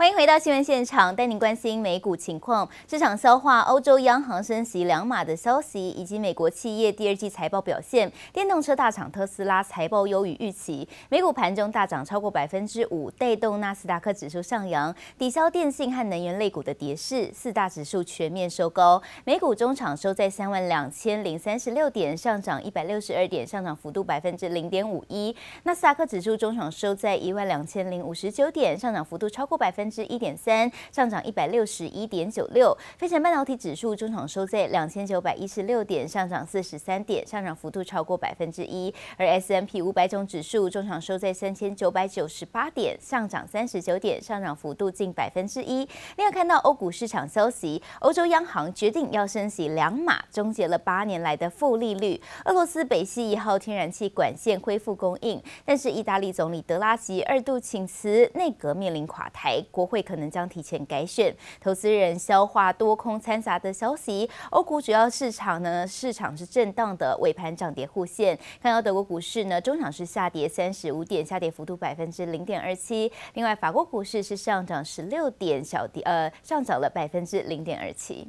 [0.00, 2.66] 欢迎回到新闻现场，带您关心美股情况。
[2.88, 8.10] 市场消化欧洲央行升息两码的消息，以及美国企业第二季财报表现。
[8.32, 17.30] 电动车大厂特斯拉财报优于预期，美股盘中大涨超过百分之五，带动纳斯达克指数上扬，抵消电信和能源类股的跌势。
[17.34, 25.36] 四大指数全面收高，美股中场收在三万两千零三十六点，上涨一百六十二点，上涨幅度百分之零点五一。
[25.64, 32.76] 纳斯达克指数中场收在一万两千零五十九点，上涨幅度超过百分之一点三，上涨一百六十一点九六。
[32.96, 38.94] 费城半导体指数中场收在两千九百一十六点，上涨四十三点，上涨幅度超过百分之一。
[39.16, 45.88] 而 S M P 五百种指数中场收在三千九百九十八点，上涨三十九点，上涨幅度近百分之一。
[46.16, 52.20] 另外看到欧股市场消息，欧洲央行决定要升息两码，终结了八年来的负利率。
[52.44, 60.30] 俄罗斯北溪一号天然气管线恢复供应，但是意大利总理德拉吉二度请辞，内阁面临垮台，国会可能。
[60.30, 64.30] 将提前改选，投资人消化多空掺杂的消息。
[64.50, 68.38] 欧股主要市场呢，市场是震荡的，尾盘涨跌互现。
[68.62, 73.10] 看到德国股市呢，中场是下跌三十五点，下跌幅度百分之零点二七。
[73.34, 78.28] 另外，法国股市是上涨十六点，小跌呃上涨了百分之零点二七。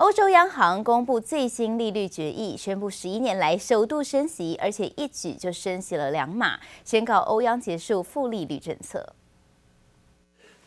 [0.00, 9.14] 欧洲央行公布最新利率决议，宣布十一年来首度升息，而且一举就升息了两码，宣告欧央结束负利率政策。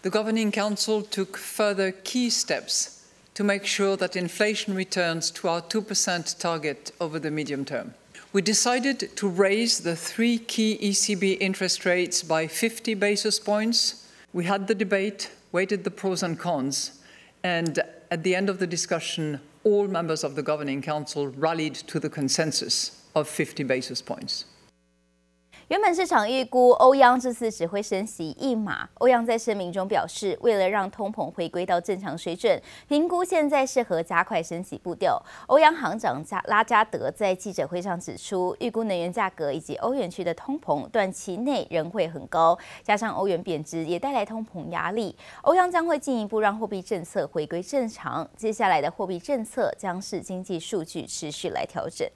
[0.02, 3.00] The Governing Council took further key steps
[3.36, 7.94] to make sure that inflation returns to our 2% target over the medium term.
[8.32, 14.08] We decided to raise the three key ECB interest rates by 50 basis points.
[14.34, 16.92] We had the debate, weighted the pros and cons,
[17.44, 17.80] and
[18.15, 22.09] at the end of the discussion, all members of the Governing Council rallied to the
[22.09, 24.45] consensus of 50 basis points.
[25.69, 28.87] 原本市场预估欧央这次只会升息一码。
[28.95, 35.19] 欧央在声明中表示，为了让通膨回归到正常水准，评估现在适合加快升息步调。
[35.47, 45.17] 欧央行长加拉加德在记者会上指出，预估能源价格以及欧元区的通膨短期内仍会很高，加上欧元贬值也带来通膨压力。
[45.43, 52.07] 欧央将会进一步让货币政策回归正常，接下来的货币政策将是经济数据持续来调整。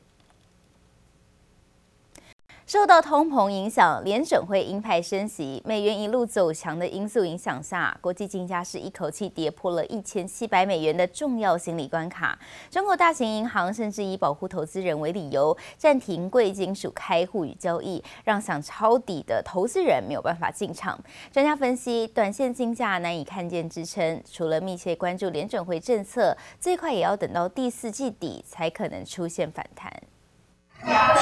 [2.69, 12.39] 受到通膨影响，联准会鹰派升息，美元一路走强的因素影响下，国际金价是一口气跌破了一千七百美元的重要心理关卡。
[12.71, 21.03] 中国大型银行甚至以保护投资人为理由，暂停贵金属开户与交易，让想抄底的投资人没有办法进场。
[21.33, 29.91] 专家分析，短线金价难以看见支撑，除了密切关注联准会政策，最快也要等到第四季底才可能出现反弹。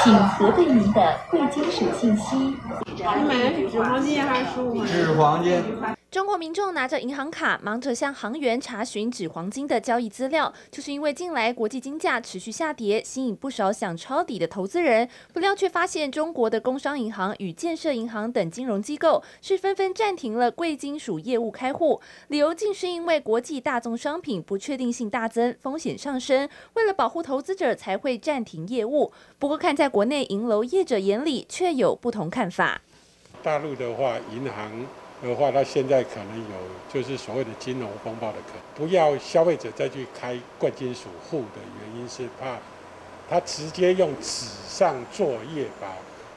[0.03, 2.37] 请核对您的贵金属信息。
[2.37, 4.85] 你买的是纸黄金还是实物？
[4.85, 5.63] 纸黄金。
[6.09, 15.07] 中国民众拿着银行卡，忙着向行员查询纸黄金的交易资料，就是因为近来国际金价持续下跌，吸引不少想抄底的投资人。
[15.35, 29.13] 不料却发现，中国的工商银行与建设银行等金融机构是纷纷暂停了贵金属业务开户，理由竟是因为国际大宗商品不确定性大增，风险上升，为了保护投资者才会暂停业务。
[29.41, 32.81] 不过，看在国内银楼业者眼里，却有不同看法。
[33.43, 34.87] 大陆的话，银行。
[35.23, 36.57] 的话，它现在可能有
[36.93, 38.89] 就是所谓的金融风暴的可能。
[38.89, 42.59] 不要消费者再去开贵金属户的原因是怕
[43.29, 45.89] 他直接用纸上作业把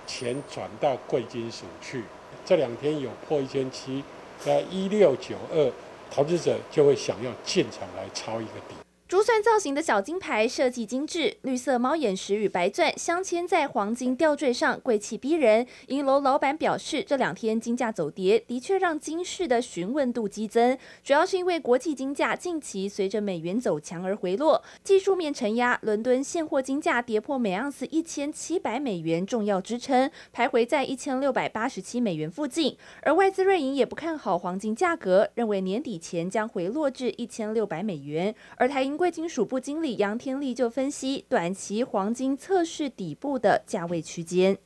[0.07, 2.03] 钱转到贵金属去。
[2.45, 4.03] 这两天有破一千七，
[4.39, 5.71] 在一六九二，
[6.09, 8.75] 投资者就会想要进场来抄一个底。
[9.09, 15.65] 珠算造型的小金牌设计精致，绿色猫眼石与白钻镶嵌在黄金吊坠上，贵气逼人。
[15.87, 32.77] 银楼老板表示，这两天金价走跌，的确让金市的询问度激增，主要是因为国际金价近期随着美元走强而回落，技术面承压，伦敦现货金价跌破每盎司一千七百美元重要支撑，徘徊在一千六百八十七美元附近。
[33.01, 38.35] 而外资瑞银也不看好黄金价格，认为年底前将回落至一千六百美元。
[38.55, 44.57] 而台银贵金属部经理杨天利就分析，短期黄金测试底部的价位区间。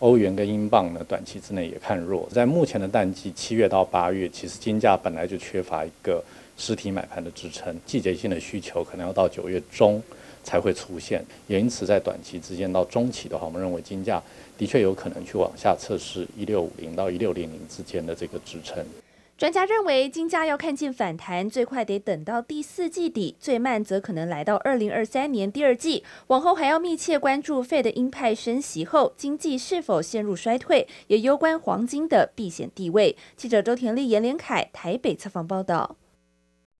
[0.00, 2.28] 欧元跟英镑呢，短期之内也看弱。
[2.32, 6.20] 在目前的淡季，七月到八月，其实金价本来就缺乏一个
[6.56, 10.02] 实体买盘的支撑，季节性的需求可能要到九月中
[10.42, 11.24] 才会出现。
[11.46, 14.20] 也因此，在短期之间到中期的话，我们认为金价
[14.58, 18.84] 的确有可能去往下测试一六五零到一六零零之间的这个支撑。
[19.38, 26.02] 专家认为，金价要看见反弹，最快得等到第四季底，最慢则可能来到二零二三年第二季。
[26.26, 33.16] 往后还要密切关注 Fed 鹰派升息后，经济是否陷入衰退，也攸关黄金的避险地位。
[33.36, 35.94] 记者周田丽、严连凯台北采访报道。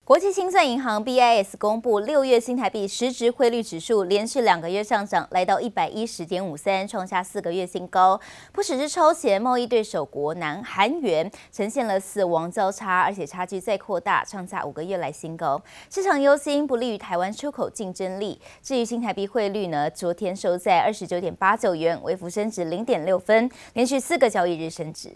[0.09, 8.19] 国际清算银行 BIS 公布六月新台币实质汇率指数连续两个月上涨，来到一百一十点五三，创下四个月新高。
[8.51, 15.61] 不只是超前贸易对手国南韩元呈现了死亡交叉，而且差距再扩大，创下五个月来新高。
[15.91, 18.41] 市场忧心不利于台湾出口竞争力。
[18.63, 25.11] 至于新台币汇率呢，昨天收在二十九点八九元，微幅升值零点六分，连续四个交易日升值。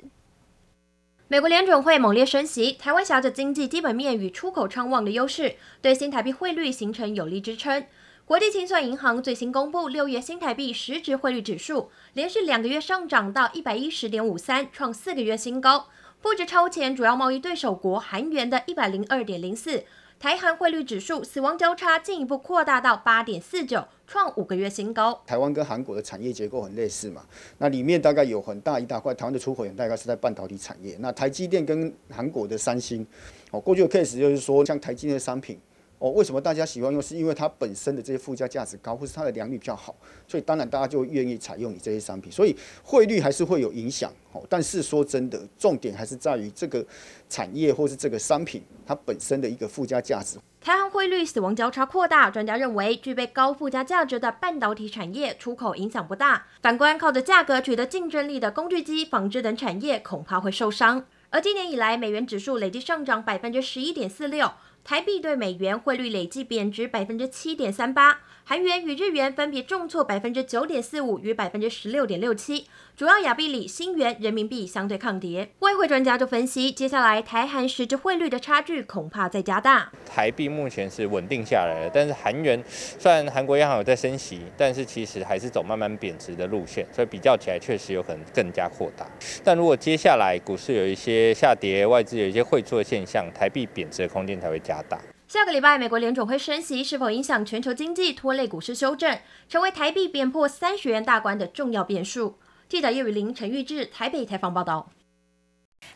[1.33, 7.87] 美国联准会猛烈升息，台湾挟着经济基本面与出口畅旺的优势，对新台币汇率形成有力支撑。
[8.27, 15.89] 国际清算银行最新公布六月新台币实质汇率指数，连续两个月上涨到一百一十点五三，创四个月新高，
[16.21, 19.85] 不止超前主要贸易对手国韩元的一百零二点零四。
[20.21, 25.19] 台韩汇率指数死亡交叉进一步扩大到八点四九，创五个月新高。
[25.27, 27.25] 台湾跟韩国的产业结构很类似嘛，
[27.57, 30.99] 那里面大概有很大一大块台湾的出口也大概是在半导体产业。
[31.01, 33.07] 那台积电跟韩国的三星，
[33.51, 35.59] 哦，过去的 case 就是说，像台积电的商品。
[36.03, 37.01] 哦，为什么大家喜欢用？
[37.01, 39.95] 是因为它本身的这些附加价值高，或是它的良率比较好，
[40.27, 42.33] 所以当然大家就愿意采用你这些商品。
[42.33, 44.11] 所以汇率还是会有影响。
[44.33, 46.85] 哦，但是说真的，重点还是在于这个
[47.29, 50.39] 产业或是这个商品它本身的一个附加价值。
[50.61, 56.47] 台韩汇率死亡交叉扩大，专家认为具备高附加价值的半导体产业出口影响不大。
[56.61, 61.07] 反观靠着价格取得竞争力的工具机、纺织等产业，恐怕会受伤。
[61.31, 64.51] 而今年以来，美元指数累计上涨百分之十一点四六。
[64.85, 72.67] 台币对美元汇率累计贬值百分之七点三八，韩元与日元分别重挫百分之九点四五与百分之十六点六七。
[72.95, 75.49] 主要亚币里，新元、人民币相对抗跌。
[75.61, 79.91] 外汇专家就分析，接下来台韩实质汇率的差距恐怕在加大。
[80.05, 89.07] 台币目前是稳定下来了，但是韩元虽然韩国央行有在升息，但是其实还是走慢慢贬值的路线，所以比较起来确实有可能更加扩大。
[89.43, 94.99] 但如果接下来股市有一些下跌，外资有一些汇出的现象，台币贬值的空间才会加大。
[95.27, 102.39] 下个礼拜美国联总会升息，是否影响全球经济，拖累股市修正，成为台币贬破三十元大关的重要变数。
[102.69, 104.89] 记者叶雨林、陈玉志台北采访报道。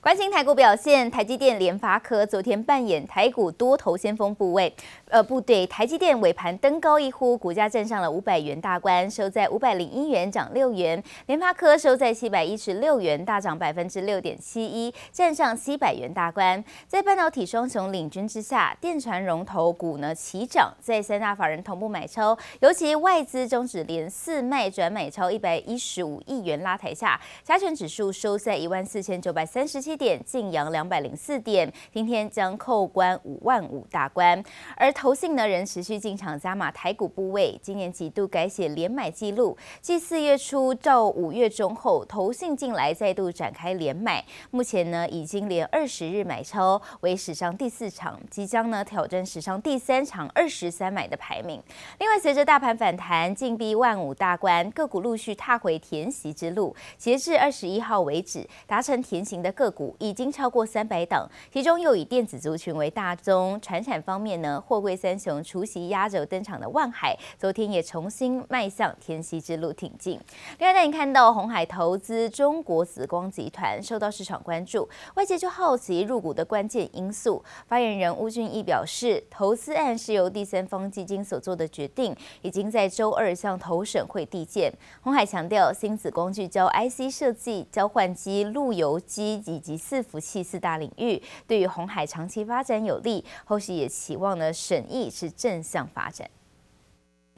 [0.00, 4.74] 关心台股表现，台积电、联发科昨天扮演台股多头先锋部位，
[5.08, 5.66] 呃，部队。
[5.66, 11.02] 台积电尾盘登高一呼，股价站上了五百元大关，收在五百零一元，涨六元。
[11.26, 16.62] 联发科收在七百一十六元，大涨百分之六点七一，站上七百元大关。
[16.88, 34.42] 在半导体双雄领军之下，电传龙头股呢齐涨，在三大法人同步买超，尤其外资终止连四卖转买超一百一十五亿元拉抬下，加权指数收在一万四千九百三十七点，净扬两百零四点，今天将扣关五万五大关。
[34.76, 51.62] 而投信呢，仍持续进场加码台股部位，今年几度改写连买记录，继四月初到五月中后，投信近来再度展开连买，目前呢已经连二十日买超，为史上第四场，即将呢挑战史上第三场二十三买的排名。
[51.98, 59.94] 另外，随着大盘反弹，进逼万五大关，个股陆续踏回填息之路，截至二十一号为止，达成填息的个股。
[59.98, 63.60] 已经超过三百档，其中又以电子族群为大宗。
[63.60, 70.20] 传产方面呢，货魏三雄除息压轴登场的万海，昨天也重新迈向天息之路挺进。
[70.60, 77.44] 另外，带你看到鸿海投资中国紫光集团受到市场关注，外界就好奇入股的关键因素。
[77.66, 84.72] 发言人邬俊义表示，投资案是由第三方基金所做的决定，已经在周二向投审会递件。
[85.00, 93.24] 鸿海强调，新紫光聚焦 IC 设计、交换机、路由机以及伺服器四大领域，对于红海长期发展有利。
[93.44, 96.28] 后续也期望呢，审议是正向发展。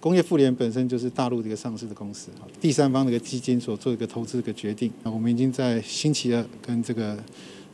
[0.00, 2.30] 工业妇联本身就是大陆这个上市的公司，
[2.60, 4.92] 第三方这个基金所做一个投资的决定。
[5.02, 7.14] 那我们已经在星期二跟这个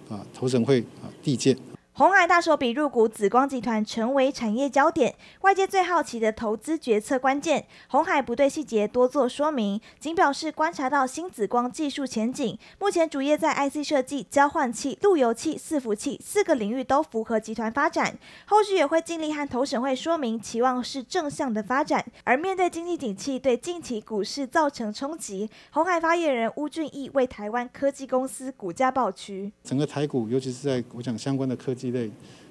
[0.09, 1.55] 啊投审会啊递件。
[1.97, 7.67] 鸿海大手笔入股紫光集团，成为产业焦点，外界最好奇的投资决策关键。
[7.87, 22.05] 鸿海不对细节多做说明，仅表示观察到新紫光技术前景，目前主业在 IC 设计、交换器、路由器、伺服器四个领域都符合集团发展，后续也会尽力和投审会说明，期望是正向的发展。
[22.25, 29.53] 而面对经济景气对近期股市造成冲击，鸿海发言人巫俊义为台湾科技公司股价抱屈。
[29.63, 31.84] 整个台股，尤其是在我讲相关的科技。
[31.91, 32.11] 类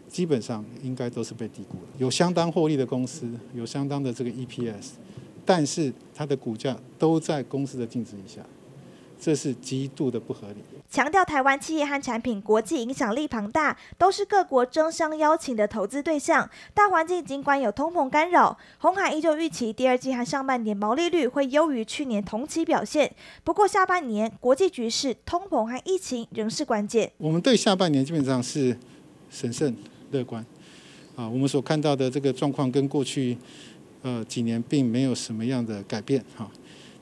[0.09, 4.91] 基本上应该都是被低估了，有相当获利的公司，有相当的这个 EPS，
[5.45, 8.41] 但是它的股价都在公司的净值以下，
[9.19, 10.57] 这是极度的不合理。
[10.87, 16.47] 强调台湾企业和产品国际影响力庞大，都是各国争相邀请的投资对象。
[16.75, 23.11] 大环境尽管有通膨干扰，红海依旧预期第二季和上半年毛利率会优于去年同期表现。
[23.43, 27.11] 不过下半年国际局势、通膨和疫情仍是关键。
[27.17, 28.77] 我们对下半年基本上是
[29.33, 29.75] 审慎
[30.11, 30.45] 乐观。
[31.15, 33.37] 啊，我们所看到的这个状况跟过去
[34.03, 36.49] 呃几年并没有什么样的改变哈。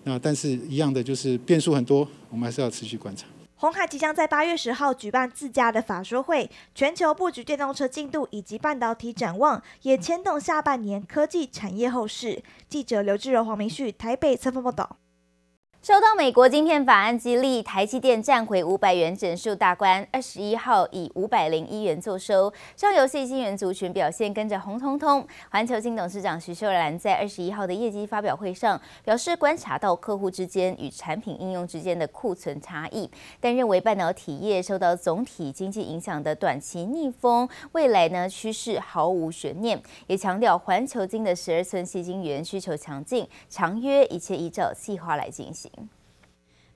[0.04, 3.28] 那但是一样的就是变数很多，我们还是要持续观察。
[3.56, 12.42] 鸿海即将在八月十号举办自家的法说会，全球布局电动车进度以及半导体展望，也牵动下半年科技产业后市。
[12.68, 14.98] 记者刘志柔、黄明旭台北采访报道。
[15.82, 22.54] 受到美国晶片法案激励，台积电站回五百元整数大关，二十一号以五百零一元作收。
[22.76, 25.26] 上游矽晶圆族群表现跟着红彤彤。
[25.50, 33.10] 环球晶董事长徐秀兰在二十一号的业绩发表会上表示，观察到客户之间与产品应用之间的库存差异，
[33.40, 39.82] 但认为半导体业受到总体经济影响的短期逆风，未来呢趋势毫无悬念。
[40.06, 45.71] 也强调环球晶的十二寸矽晶圆需求强劲，长约一切依照计划来进行。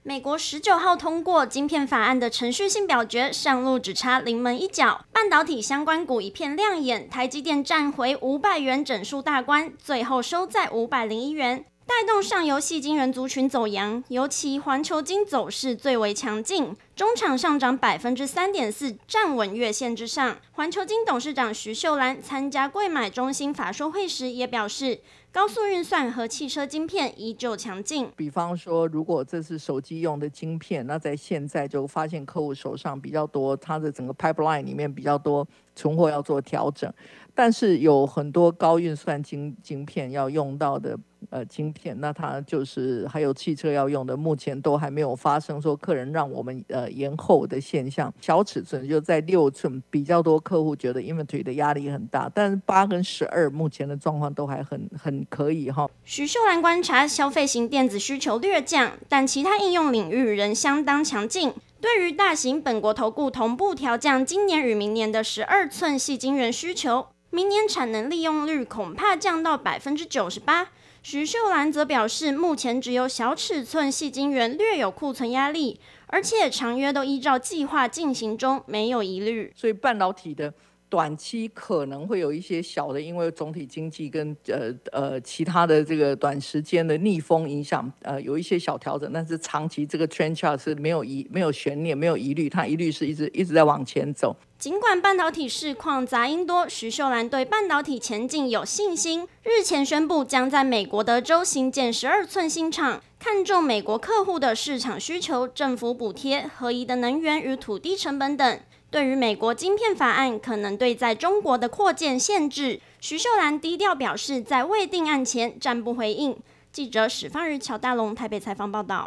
[0.07, 5.03] 美国十九号通过晶片法案的程序性表决，上路只差临门一脚。
[5.11, 11.65] 半导体相关股一片亮眼，台积电站回五百元整数大关，最后收在五百零一元。
[11.87, 20.37] 带动上游矽晶人族群走扬，尤其环球晶走势最为强劲，中场上涨百分之三点四，站稳月线之上。
[20.51, 24.99] 环球晶董事长徐秀兰参加贵买中心法说会时也表示，
[25.35, 28.09] 高速运算和汽车晶片依旧强劲。
[28.15, 36.89] 比方说，如果这是手机用的晶片，那在现在就发现客户手上比较多，它的整个 pipeline 里面比较多存货要做调整，
[37.35, 40.97] 但是有很多高运算晶晶片要用到的。
[41.31, 48.13] 呃，晶片，那它就是还有汽车要用的，目前都还没有发生说客人让我们呃延后的现象。
[48.21, 55.89] 小尺寸就在六寸，比较多客户觉得 inventory 的压力很大，但是八跟十二目前的状况都还很很可以哈。
[56.03, 61.51] 徐秀兰观察，消费型电子需求略降，但其他应用领域仍相当强劲。
[61.81, 70.69] 对于大型本国投顾同步调降今年与明年的十二寸矽晶圆需求，明年产能利用率恐怕降到百分之九十八。
[71.03, 75.77] 徐秀兰则表示，目前只有小尺寸细晶圆略有库存压力，
[76.07, 79.51] 而且长约都依照计划进行中，没有疑虑。
[79.53, 80.53] 所以半导体的
[80.95, 94.33] 短期可能会有一些小的，因为总体经济跟呃呃其他的这个短时间的逆风影响，呃有一些小调整，但是长期这个 trend chart 是没有疑没有悬念没有疑虑，它一律是一直一直在往前走。
[94.57, 99.27] 尽管半导体市况杂音多，徐秀兰对半导体前景有信心。
[99.43, 108.59] 日前宣布将在美国德州新建十二寸新厂，看中美国客户的市场需求、政府补贴、合宜的能源与土地成本等。
[108.95, 116.33] 对于美国晶片法案可能对在中国的扩建限制，徐秀兰低调表示，在未定案前暂不回应。
[116.71, 119.05] 记者史方日、乔大龙台北采访报道。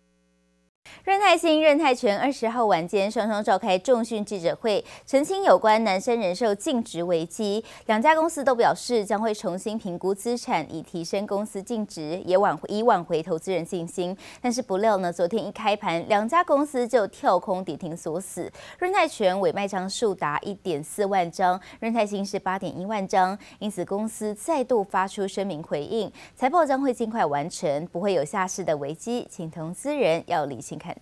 [1.04, 7.64] 润泰兴、润泰全二十号晚间双双召开重讯记者会，澄清有关南山人寿净值危机。
[7.86, 14.16] 两家公司都表示将会重新评估资产，以提升公司净值，也挽回以挽回投资人信心。
[14.40, 18.50] 但是不料呢，昨天一开盘，两家公司就跳空跌停锁死。
[18.78, 30.96] 润泰全委卖张数达一点四万张，润泰兴是八点一万张，因此公司再度发出声明回应，财报将会尽快完成，不会有下市的危机，请投资人要理性看。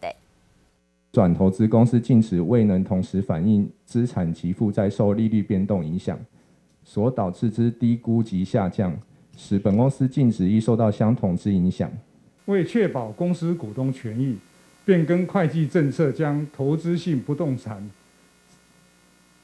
[1.12, 6.18] 转投资公司净值未能同时反映资产及负债受利率变动影响，
[6.85, 8.95] 所导致之低估及下降，
[9.37, 11.90] 使本公司净值亦受到相同之影响。
[12.47, 14.37] 为确保公司股东权益，
[14.85, 17.90] 变更会计政策，将投资性不动产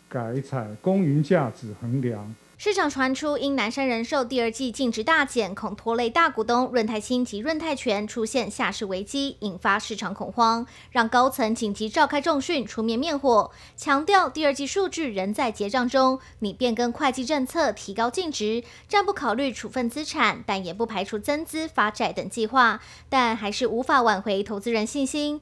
[0.09, 2.35] 改采公允价值衡量。
[2.65, 25.41] 市场传出，因南山人寿第二季净值大减，恐拖累大股东润泰新及润泰全出现下市危机，引发市场恐慌，让高层紧急召开重讯出面灭火，强调第二季数据仍在结账中，拟变更会计政策，提高净值，暂不考虑处分资产，但也不排除增资发债等计划，但还是无法挽回投资人信心。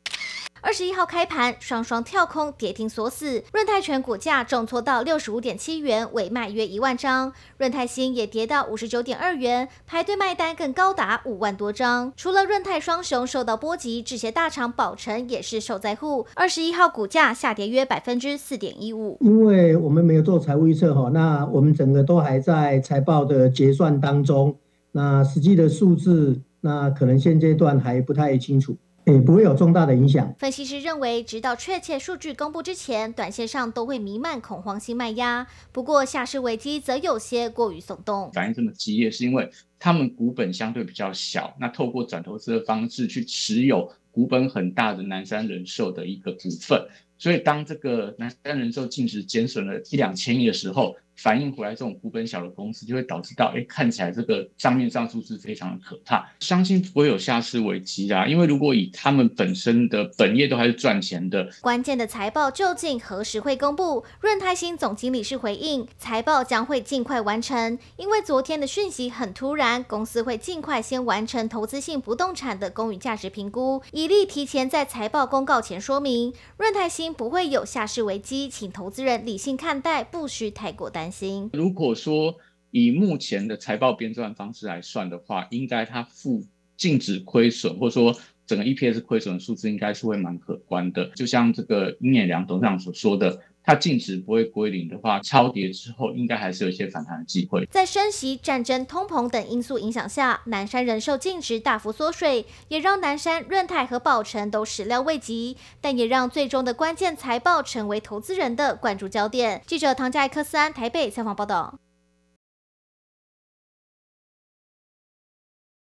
[0.62, 12.12] 二十一号开盘，双双跳空跌停锁死，润泰全股价重挫到六十五点七元，委卖约一万张；润泰新也跌到五十九点二元，排队卖单更高达五万多张。
[12.14, 16.26] 除了润泰双雄受到波及，制鞋大厂宝成也是受灾户。
[16.35, 19.17] 二十一号股价下跌约百分之四点一五。
[19.23, 24.55] 因为我们没有做财务预测哈，那我们整个都还在财报的结算当中，
[24.93, 28.76] 那实际的数字，那可能现阶段还不太清楚。
[29.11, 30.35] 也不会有重大的影响。
[30.38, 35.47] 分析师认为，直到确切数据公布之前，短线上都会弥漫恐慌性卖压。
[35.73, 38.31] 不过，下市危机则有些过于耸动。
[38.33, 46.87] 反应这么激烈，是因为他们股本相对比较小，那透过转投资的方式去持有股本很大的南山人寿的一个股份。
[47.19, 56.26] 所以，当这个南山人寿净值减损了一两千亿的时候，反映回来，这种股本小的公司就会导致到，哎，看起来这个账面上数字非常的可怕。
[56.40, 64.02] 相信不会有下市危机啦，因为如果以他们本身的本业都还是赚钱的，关键的财报究竟何时会公布？
[64.20, 76.32] 润泰新总经理是回应，财报将会尽快完成，因为昨天的讯息很突然，公司会尽快先完成投资性不动产的公允价值评估，以利提前在财报公告前说明。
[76.56, 81.10] 润泰新不会有下市危机，请投资人理性看待，不需太过担心。
[81.52, 82.37] 如果说
[82.71, 86.45] 以目前的财报编撰方式来算的话，应该它负
[86.76, 91.07] 净止亏损，或者说整个 EPS 亏损的数字，应该是会蛮可观的。
[91.14, 93.40] 就像这个殷衍良董事长所说的。
[93.62, 97.67] 它净值不会归零的话，超跌之后应该还是有一些反弹的机会。
[97.71, 109.62] 在升息、战争、通膨等因素影响下，南山人寿净值大幅缩水，也让南山、润泰和宝城都始料未及，但也让最终的关键财报成为投资人的关注焦点。
[109.67, 111.79] 记者唐佳艾克斯安台北采访报道。